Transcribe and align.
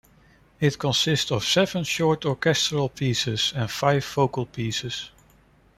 It 0.59 0.79
consists 0.79 1.29
of 1.29 1.45
seven 1.45 1.83
short 1.83 2.25
orchestral 2.25 2.89
pieces, 2.89 3.53
and 3.55 3.69
five 3.69 4.03
vocal 4.03 4.47
pieces. 4.47 5.11